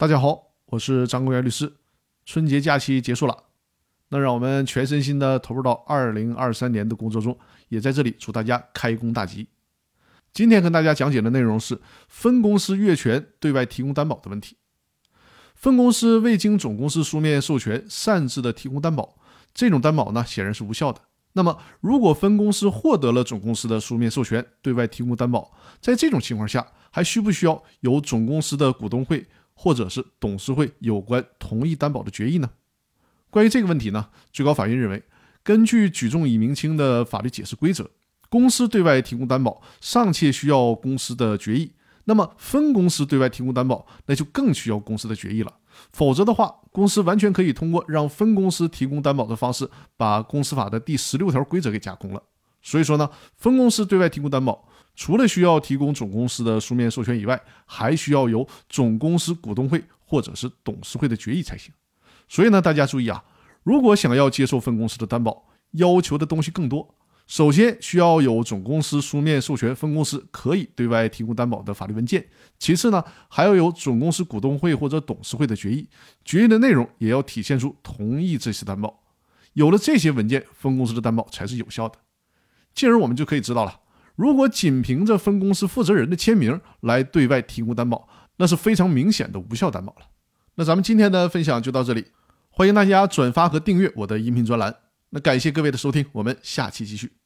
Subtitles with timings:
[0.00, 1.70] 大家好，我是张国元律师。
[2.24, 3.36] 春节假期结束了，
[4.08, 7.38] 那让我们全身心的投入到二零二三年的工作中，
[7.68, 9.46] 也在这里祝大家开工大吉。
[10.32, 11.78] 今天跟大家讲解的内容是
[12.08, 14.56] 分公司越权对外提供担保的问题。
[15.54, 19.18] 分公司未经总公司书面授权擅自的提供担保，
[19.52, 21.02] 这种担保呢显然是无效的。
[21.34, 29.26] 那么，如果分公司获得了总公司的书面授权对外提供担保，在这种情况下，还需不需要由总公司的股东会？
[29.62, 32.48] 或者是董事会有关同意担保的决议呢？
[33.28, 35.02] 关于这个问题呢，最高法院认为，
[35.42, 37.90] 根据举重以明清的法律解释规则，
[38.30, 41.72] 公司对外提供担保尚且需要公司的决议，
[42.04, 45.52] 那么分公司对外提供担保，那就更需要公司的决议了。
[45.92, 52.22] 否则的话，公司完全可以通过让分公司提供担保的方式，把公司法的第十六条规则给架空了。
[52.62, 54.66] 所以说呢，分公司对外提供担保。
[55.00, 61.72] 除了需要提供总公司的书面授权以外，还需要由总公司股东会或者是董事会的决议才行。
[62.28, 63.24] 所以呢，大家注意啊，
[63.62, 66.94] 如果想要接受分公司的担保，要求的东西更多。
[67.26, 72.26] 首先需要有总公司书面授权分公司可以对外提供担保的法律文件。
[72.58, 75.88] 其次呢，还要有总公司股东会或者董事会的决议，
[76.26, 79.02] 决议的内容也要体现出同意这次担保。
[79.54, 81.96] 有了这些文件，分公司的担保才是有效的。
[82.74, 83.80] 进而我们就可以知道了。
[84.20, 90.02] 如果仅凭着分公司负责人的签名来对外提供担保，那是非常明显的无效担保了。
[90.56, 92.04] 那咱们今天的分享就到这里，
[92.50, 94.76] 欢迎大家转发和订阅我的音频专栏。
[95.08, 97.19] 那感谢各位的收听，我们下期继续。